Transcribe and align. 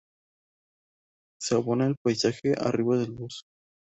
Se 1.39 1.53
abona 1.53 1.85
el 1.85 1.95
pasaje 2.03 2.55
arriba 2.57 2.97
del 2.97 3.11
bus. 3.11 3.43